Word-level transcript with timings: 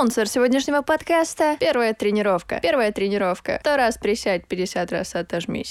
Спонсор 0.00 0.26
сегодняшнего 0.28 0.80
подкаста— 0.80 1.58
первая 1.60 1.92
тренировка. 1.92 2.58
Первая 2.62 2.90
тренировка. 2.90 3.58
Сто 3.60 3.76
раз 3.76 3.98
присядь, 3.98 4.46
50 4.46 4.90
раз 4.92 5.14
отожмись. 5.14 5.70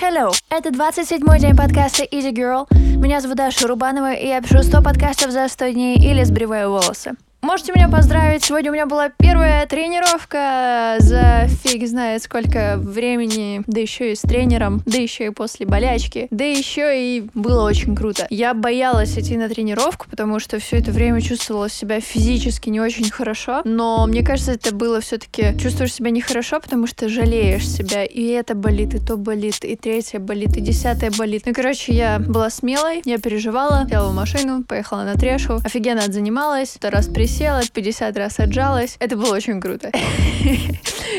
Hello! 0.00 0.32
Это 0.48 0.70
27-й 0.70 1.40
день 1.40 1.54
подкаста 1.54 2.04
Easy 2.04 2.32
Girl. 2.32 2.66
Меня 2.70 3.20
зовут 3.20 3.36
Даша 3.36 3.68
Рубанова, 3.68 4.14
и 4.14 4.28
я 4.28 4.40
пишу 4.40 4.62
100 4.62 4.82
подкастов 4.82 5.30
за 5.30 5.46
100 5.46 5.68
дней 5.72 5.96
или 5.96 6.24
сбриваю 6.24 6.70
волосы. 6.70 7.16
Можете 7.46 7.72
меня 7.76 7.88
поздравить, 7.88 8.42
сегодня 8.42 8.72
у 8.72 8.74
меня 8.74 8.86
была 8.86 9.08
первая 9.08 9.64
тренировка 9.66 10.96
за 10.98 11.46
фиг 11.62 11.86
знает 11.86 12.24
сколько 12.24 12.76
времени, 12.76 13.62
да 13.68 13.80
еще 13.80 14.10
и 14.10 14.16
с 14.16 14.22
тренером, 14.22 14.82
да 14.84 14.98
еще 14.98 15.26
и 15.26 15.30
после 15.30 15.64
болячки, 15.64 16.26
да 16.32 16.44
еще 16.44 17.00
и 17.00 17.30
было 17.34 17.62
очень 17.62 17.94
круто. 17.94 18.26
Я 18.30 18.52
боялась 18.52 19.16
идти 19.16 19.36
на 19.36 19.48
тренировку, 19.48 20.06
потому 20.10 20.40
что 20.40 20.58
все 20.58 20.78
это 20.78 20.90
время 20.90 21.20
чувствовала 21.20 21.68
себя 21.68 22.00
физически 22.00 22.68
не 22.68 22.80
очень 22.80 23.08
хорошо, 23.12 23.62
но 23.62 24.04
мне 24.08 24.24
кажется, 24.24 24.50
это 24.50 24.74
было 24.74 25.00
все-таки 25.00 25.56
чувствуешь 25.56 25.94
себя 25.94 26.10
нехорошо, 26.10 26.58
потому 26.58 26.88
что 26.88 27.08
жалеешь 27.08 27.68
себя, 27.68 28.04
и 28.04 28.26
это 28.26 28.56
болит, 28.56 28.92
и 28.94 28.98
то 28.98 29.16
болит, 29.16 29.64
и 29.64 29.76
третье 29.76 30.18
болит, 30.18 30.56
и 30.56 30.60
десятое 30.60 31.12
болит. 31.16 31.44
Ну, 31.46 31.54
короче, 31.54 31.92
я 31.92 32.18
была 32.18 32.50
смелой, 32.50 33.02
я 33.04 33.18
переживала, 33.18 33.86
села 33.88 34.08
в 34.08 34.14
машину, 34.16 34.64
поехала 34.64 35.04
на 35.04 35.14
трешу, 35.14 35.60
офигенно 35.62 36.02
отзанималась, 36.02 36.70
сто 36.70 36.90
раз 36.90 37.06
присела, 37.06 37.35
присела, 37.36 37.60
50 37.70 38.16
раз 38.16 38.40
отжалась. 38.40 38.96
Это 38.98 39.16
было 39.16 39.34
очень 39.34 39.60
круто. 39.60 39.90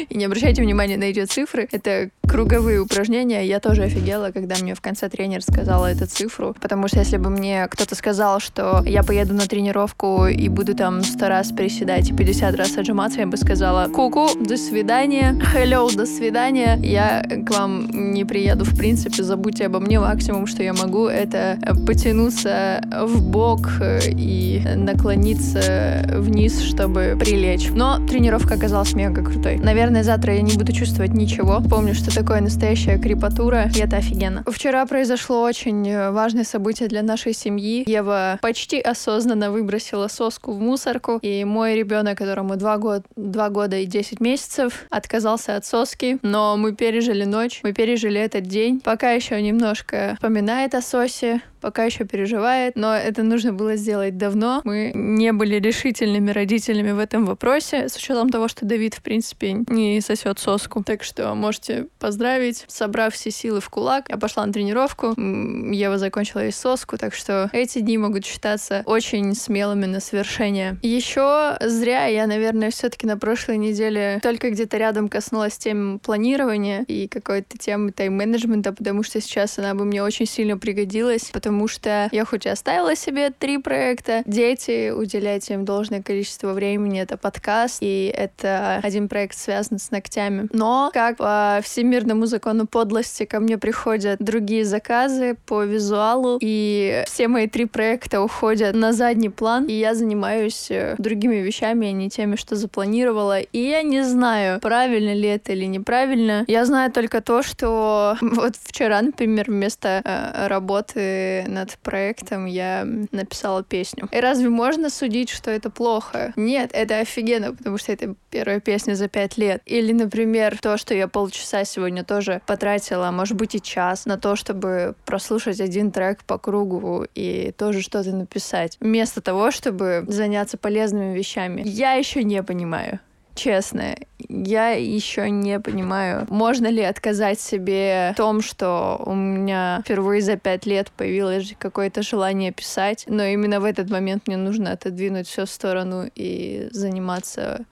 И 0.09 0.17
не 0.17 0.25
обращайте 0.25 0.61
внимания 0.61 0.97
на 0.97 1.05
эти 1.05 1.25
цифры. 1.25 1.67
Это 1.71 2.09
круговые 2.27 2.81
упражнения. 2.81 3.45
Я 3.45 3.59
тоже 3.59 3.83
офигела, 3.83 4.31
когда 4.31 4.55
мне 4.61 4.75
в 4.75 4.81
конце 4.81 5.09
тренер 5.09 5.41
сказала 5.41 5.87
эту 5.87 6.07
цифру. 6.07 6.55
Потому 6.59 6.87
что 6.87 6.99
если 6.99 7.17
бы 7.17 7.29
мне 7.29 7.67
кто-то 7.69 7.95
сказал, 7.95 8.39
что 8.39 8.83
я 8.85 9.03
поеду 9.03 9.33
на 9.33 9.47
тренировку 9.47 10.27
и 10.27 10.49
буду 10.49 10.75
там 10.75 11.03
100 11.03 11.27
раз 11.27 11.51
приседать 11.51 12.09
и 12.09 12.13
50 12.13 12.55
раз 12.55 12.77
отжиматься, 12.77 13.21
я 13.21 13.27
бы 13.27 13.37
сказала 13.37 13.87
«Ку-ку, 13.87 14.29
до 14.39 14.57
свидания, 14.57 15.39
hello, 15.55 15.93
до 15.95 16.05
свидания, 16.05 16.77
я 16.81 17.23
к 17.23 17.49
вам 17.51 18.13
не 18.13 18.25
приеду 18.25 18.65
в 18.65 18.77
принципе, 18.77 19.23
забудьте 19.23 19.65
обо 19.65 19.79
мне, 19.79 19.99
максимум, 19.99 20.47
что 20.47 20.63
я 20.63 20.73
могу, 20.73 21.07
это 21.07 21.57
потянуться 21.85 22.81
в 23.03 23.21
бок 23.21 23.69
и 24.05 24.61
наклониться 24.75 26.06
вниз, 26.11 26.61
чтобы 26.61 27.17
прилечь. 27.19 27.69
Но 27.69 27.99
тренировка 28.05 28.55
оказалась 28.55 28.93
мега 28.93 29.23
крутой. 29.23 29.57
Наверное, 29.57 30.03
завтра 30.03 30.35
я 30.35 30.41
не 30.41 30.53
буду 30.53 30.71
чувствовать 30.71 31.13
ничего. 31.13 31.61
Помню, 31.69 31.93
что 31.93 32.13
такое 32.13 32.41
настоящая 32.41 32.97
крепатура, 32.97 33.69
и 33.75 33.79
это 33.79 33.97
офигенно. 33.97 34.43
Вчера 34.47 34.85
произошло 34.85 35.41
очень 35.43 35.87
э, 35.87 36.11
важное 36.11 36.43
событие 36.43 36.87
для 36.87 37.03
нашей 37.03 37.33
семьи. 37.33 37.83
Ева 37.87 38.39
почти 38.41 38.79
осознанно 38.79 39.51
выбросила 39.51 40.07
соску 40.07 40.51
в 40.53 40.59
мусорку, 40.59 41.19
и 41.21 41.43
мой 41.43 41.75
ребенок, 41.75 42.17
которому 42.17 42.55
2, 42.55 42.77
год, 42.77 43.03
2 43.15 43.49
года 43.49 43.77
и 43.77 43.85
10 43.85 44.19
месяцев, 44.19 44.85
отказался 44.89 45.55
от 45.55 45.65
соски, 45.65 46.17
но 46.21 46.57
мы 46.57 46.73
пережили 46.73 47.23
ночь, 47.25 47.61
мы 47.63 47.73
пережили 47.73 48.19
этот 48.19 48.43
день. 48.43 48.79
Пока 48.79 49.11
еще 49.11 49.41
немножко 49.41 50.13
вспоминает 50.15 50.75
о 50.75 50.81
сосе, 50.81 51.41
пока 51.59 51.83
еще 51.83 52.05
переживает, 52.05 52.75
но 52.75 52.93
это 52.95 53.23
нужно 53.23 53.53
было 53.53 53.75
сделать 53.75 54.17
давно. 54.17 54.61
Мы 54.63 54.91
не 54.93 55.31
были 55.33 55.55
решительными 55.55 56.31
родителями 56.31 56.91
в 56.91 56.99
этом 56.99 57.25
вопросе, 57.25 57.89
с 57.89 57.95
учетом 57.95 58.29
того, 58.29 58.47
что 58.47 58.65
Давид, 58.65 58.95
в 58.95 59.01
принципе, 59.01 59.53
не 59.67 60.01
сосет 60.01 60.39
соску. 60.39 60.83
Так 60.83 61.03
что 61.03 61.33
можете 61.35 61.87
поздравить. 61.99 62.65
Собрав 62.67 63.13
все 63.13 63.31
силы 63.31 63.61
в 63.61 63.69
кулак, 63.69 64.09
я 64.09 64.17
пошла 64.17 64.45
на 64.45 64.53
тренировку. 64.53 65.13
Ева 65.17 65.97
закончила 65.97 66.45
и 66.45 66.51
соску, 66.51 66.97
так 66.97 67.13
что 67.13 67.49
эти 67.53 67.79
дни 67.79 67.97
могут 67.97 68.25
считаться 68.25 68.83
очень 68.85 69.33
смелыми 69.35 69.85
на 69.85 69.99
свершение. 69.99 70.77
Еще 70.81 71.57
зря 71.61 72.05
я, 72.05 72.27
наверное, 72.27 72.71
все-таки 72.71 73.07
на 73.07 73.17
прошлой 73.17 73.57
неделе 73.57 74.19
только 74.21 74.51
где-то 74.51 74.77
рядом 74.77 75.09
коснулась 75.09 75.57
тем 75.57 75.99
планирования 75.99 76.83
и 76.83 77.07
какой-то 77.07 77.57
темы 77.57 77.91
тайм-менеджмента, 77.91 78.73
потому 78.73 79.03
что 79.03 79.21
сейчас 79.21 79.57
она 79.59 79.73
бы 79.73 79.85
мне 79.85 80.03
очень 80.03 80.25
сильно 80.25 80.57
пригодилась, 80.57 81.29
потому 81.31 81.46
что 81.67 82.09
я 82.11 82.25
хоть 82.25 82.45
и 82.45 82.49
оставила 82.49 82.95
себе 82.95 83.29
три 83.29 83.57
проекта, 83.57 84.23
дети, 84.25 84.91
уделять 84.91 85.49
им 85.49 85.65
должное 85.65 86.01
количество 86.01 86.53
времени, 86.53 87.01
это 87.01 87.17
подкаст, 87.17 87.77
и 87.81 88.11
это 88.15 88.79
один 88.83 89.07
проект 89.07 89.37
связан 89.37 89.79
с 89.79 89.91
ногтями. 89.91 90.47
Но, 90.53 90.89
как 90.93 91.17
по 91.17 91.59
всемирному 91.63 92.25
закону 92.25 92.67
подлости, 92.67 93.25
ко 93.25 93.39
мне 93.39 93.57
приходят 93.57 94.19
другие 94.19 94.65
заказы 94.65 95.37
по 95.45 95.63
визуалу, 95.63 96.37
и 96.41 97.03
все 97.07 97.27
мои 97.27 97.47
три 97.47 97.65
проекта 97.65 98.21
уходят 98.21 98.75
на 98.75 98.93
задний 98.93 99.29
план, 99.29 99.65
и 99.65 99.73
я 99.73 99.95
занимаюсь 99.95 100.67
э, 100.69 100.95
другими 100.97 101.35
вещами, 101.35 101.87
а 101.87 101.91
не 101.91 102.09
теми, 102.09 102.35
что 102.35 102.55
запланировала. 102.55 103.39
И 103.39 103.59
я 103.59 103.83
не 103.83 104.03
знаю, 104.03 104.59
правильно 104.59 105.13
ли 105.13 105.27
это 105.27 105.53
или 105.53 105.65
неправильно. 105.65 106.45
Я 106.47 106.65
знаю 106.65 106.91
только 106.91 107.21
то, 107.21 107.43
что 107.43 108.17
вот 108.21 108.55
вчера, 108.55 109.01
например, 109.01 109.45
вместо 109.47 110.01
э, 110.03 110.47
работы 110.47 111.36
над 111.47 111.77
проектом 111.79 112.45
я 112.45 112.87
написала 113.11 113.63
песню. 113.63 114.07
И 114.11 114.19
разве 114.19 114.49
можно 114.49 114.89
судить, 114.89 115.29
что 115.29 115.51
это 115.51 115.69
плохо? 115.69 116.33
Нет, 116.35 116.71
это 116.73 116.99
офигенно, 116.99 117.53
потому 117.53 117.77
что 117.77 117.91
это 117.91 118.15
первая 118.29 118.59
песня 118.59 118.95
за 118.95 119.07
пять 119.07 119.37
лет. 119.37 119.61
Или, 119.65 119.91
например, 119.91 120.57
то, 120.59 120.77
что 120.77 120.93
я 120.93 121.07
полчаса 121.07 121.65
сегодня 121.65 122.03
тоже 122.03 122.41
потратила, 122.45 123.11
может 123.11 123.35
быть, 123.35 123.55
и 123.55 123.61
час 123.61 124.05
на 124.05 124.17
то, 124.17 124.35
чтобы 124.35 124.95
прослушать 125.05 125.59
один 125.59 125.91
трек 125.91 126.23
по 126.23 126.37
кругу 126.37 127.05
и 127.15 127.51
тоже 127.57 127.81
что-то 127.81 128.11
написать, 128.11 128.77
вместо 128.79 129.21
того, 129.21 129.51
чтобы 129.51 130.05
заняться 130.07 130.57
полезными 130.57 131.17
вещами. 131.17 131.61
Я 131.65 131.93
еще 131.93 132.23
не 132.23 132.41
понимаю, 132.43 132.99
честно, 133.37 133.95
я 134.27 134.71
еще 134.71 135.29
не 135.29 135.59
понимаю, 135.59 136.25
можно 136.29 136.67
ли 136.67 136.81
отказать 136.81 137.39
себе 137.39 138.11
в 138.13 138.17
том, 138.17 138.41
что 138.41 139.01
у 139.05 139.13
меня 139.13 139.81
впервые 139.85 140.21
за 140.21 140.35
пять 140.35 140.65
лет 140.65 140.91
появилось 140.91 141.55
какое-то 141.57 142.01
желание 142.01 142.51
писать, 142.51 143.05
но 143.07 143.23
именно 143.23 143.61
в 143.61 143.65
этот 143.65 143.89
момент 143.89 144.27
мне 144.27 144.37
нужно 144.37 144.71
отодвинуть 144.71 145.27
все 145.27 145.45
в 145.45 145.49
сторону 145.49 146.09
и 146.15 146.67
заниматься 146.71 147.65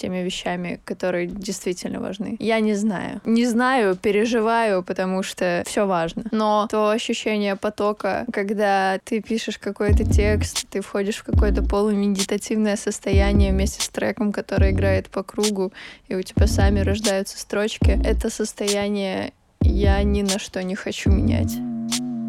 теми 0.00 0.18
вещами, 0.22 0.80
которые 0.84 1.26
действительно 1.26 2.00
важны. 2.00 2.36
Я 2.38 2.60
не 2.60 2.74
знаю. 2.74 3.20
Не 3.24 3.46
знаю, 3.46 3.96
переживаю, 3.96 4.82
потому 4.82 5.22
что 5.22 5.62
все 5.66 5.86
важно. 5.86 6.24
Но 6.30 6.66
то 6.70 6.90
ощущение 6.90 7.56
потока, 7.56 8.24
когда 8.32 8.98
ты 9.04 9.20
пишешь 9.20 9.58
какой-то 9.58 10.04
текст, 10.04 10.66
ты 10.70 10.80
входишь 10.80 11.16
в 11.16 11.24
какое-то 11.24 11.62
полумедитативное 11.62 12.76
состояние 12.76 13.52
вместе 13.52 13.82
с 13.82 13.88
треком, 13.88 14.32
который 14.32 14.70
играет 14.70 15.08
по 15.08 15.22
кругу, 15.22 15.72
и 16.08 16.14
у 16.14 16.22
тебя 16.22 16.46
сами 16.46 16.80
рождаются 16.80 17.38
строчки, 17.38 18.00
это 18.04 18.30
состояние 18.30 19.32
я 19.62 20.02
ни 20.02 20.22
на 20.22 20.38
что 20.38 20.62
не 20.62 20.74
хочу 20.74 21.10
менять 21.10 21.58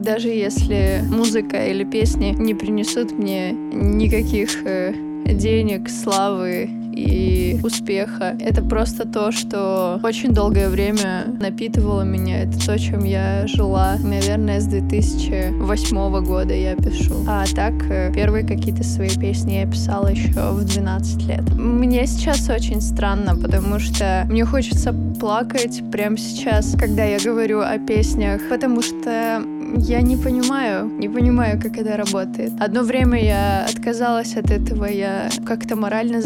даже 0.01 0.29
если 0.29 1.03
музыка 1.07 1.67
или 1.67 1.83
песни 1.83 2.33
не 2.37 2.55
принесут 2.55 3.11
мне 3.11 3.51
никаких 3.51 4.63
э, 4.65 4.93
денег, 5.25 5.89
славы 5.89 6.69
и 6.91 7.59
успеха. 7.63 8.35
Это 8.39 8.61
просто 8.61 9.07
то, 9.07 9.31
что 9.31 9.99
очень 10.03 10.33
долгое 10.33 10.69
время 10.69 11.25
напитывало 11.39 12.01
меня. 12.03 12.43
Это 12.43 12.59
то, 12.65 12.77
чем 12.77 13.03
я 13.03 13.47
жила. 13.47 13.95
Наверное, 14.03 14.59
с 14.59 14.65
2008 14.65 16.23
года 16.23 16.53
я 16.53 16.75
пишу. 16.75 17.25
А 17.27 17.45
так, 17.53 17.73
э, 17.89 18.11
первые 18.13 18.45
какие-то 18.45 18.83
свои 18.83 19.09
песни 19.09 19.53
я 19.53 19.65
писала 19.65 20.07
еще 20.07 20.51
в 20.51 20.63
12 20.63 21.27
лет. 21.27 21.41
Мне 21.53 22.05
сейчас 22.07 22.49
очень 22.49 22.81
странно, 22.81 23.35
потому 23.35 23.79
что 23.79 24.25
мне 24.29 24.45
хочется 24.45 24.93
плакать 25.19 25.81
прямо 25.91 26.17
сейчас, 26.17 26.75
когда 26.77 27.03
я 27.03 27.19
говорю 27.19 27.61
о 27.61 27.77
песнях, 27.77 28.41
потому 28.49 28.81
что 28.81 29.43
я 29.77 30.01
не 30.01 30.17
понимаю, 30.17 30.85
не 30.87 31.07
понимаю, 31.07 31.59
как 31.61 31.77
это 31.77 31.97
работает. 31.97 32.51
Одно 32.59 32.83
время 32.83 33.23
я 33.23 33.65
отказалась 33.65 34.35
от 34.35 34.51
этого, 34.51 34.85
я 34.85 35.29
как-то 35.45 35.75
морально 35.75 36.21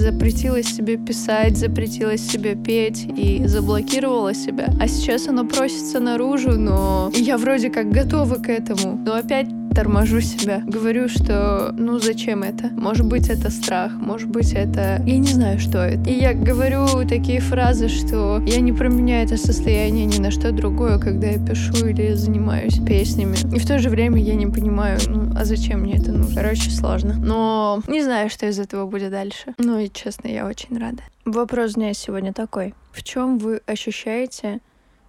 запретила 0.55 0.63
себе 0.63 0.97
писать, 0.97 1.57
запретила 1.57 2.17
себе 2.17 2.55
петь 2.55 3.05
и 3.17 3.45
заблокировала 3.45 4.33
себя. 4.33 4.69
А 4.79 4.87
сейчас 4.87 5.27
оно 5.27 5.45
просится 5.45 5.99
наружу, 5.99 6.51
но 6.51 7.11
я 7.13 7.37
вроде 7.37 7.69
как 7.69 7.89
готова 7.89 8.35
к 8.35 8.49
этому. 8.49 8.97
Но 9.05 9.15
опять 9.15 9.47
торможу 9.75 10.21
себя. 10.21 10.61
Говорю, 10.65 11.09
что 11.09 11.71
ну 11.77 11.99
зачем 11.99 12.43
это? 12.43 12.67
Может 12.69 13.05
быть, 13.05 13.29
это 13.29 13.51
страх, 13.51 13.91
может 13.91 14.29
быть, 14.29 14.53
это... 14.53 15.01
Я 15.05 15.17
не 15.17 15.27
знаю, 15.27 15.59
что 15.59 15.79
это. 15.79 16.09
И 16.09 16.13
я 16.13 16.33
говорю 16.33 17.07
такие 17.07 17.41
фразы, 17.41 17.89
что 17.89 18.41
я 18.45 18.61
не 18.61 18.71
променяю 18.71 19.25
это 19.25 19.37
состояние 19.37 20.05
ни 20.05 20.19
на 20.19 20.31
что 20.31 20.51
другое, 20.51 20.97
когда 20.97 21.27
я 21.27 21.45
пишу 21.45 21.87
или 21.87 22.13
занимаюсь 22.13 22.79
песнями. 22.79 23.35
И 23.55 23.59
в 23.59 23.67
то 23.67 23.77
же 23.79 23.89
время 23.89 24.21
я 24.21 24.35
не 24.35 24.47
понимаю, 24.47 24.99
ну, 25.07 25.31
а 25.35 25.45
зачем 25.45 25.81
мне 25.81 25.97
это 25.97 26.11
нужно? 26.11 26.41
Короче, 26.41 26.69
сложно. 26.71 27.15
Но 27.17 27.81
не 27.87 28.03
знаю, 28.03 28.29
что 28.29 28.45
из 28.45 28.59
этого 28.59 28.85
будет 28.85 29.11
дальше. 29.11 29.53
Ну 29.57 29.79
и 29.79 29.89
честно, 29.91 30.27
я 30.27 30.47
очень 30.47 30.77
рада. 30.77 31.03
Вопрос 31.25 31.73
дня 31.73 31.93
сегодня 31.93 32.33
такой. 32.33 32.73
В 32.91 33.03
чем 33.03 33.39
вы 33.39 33.61
ощущаете 33.65 34.59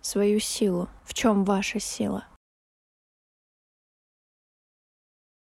свою 0.00 0.40
силу? 0.40 0.88
В 1.04 1.14
чем 1.14 1.44
ваша 1.44 1.78
сила? 1.78 2.24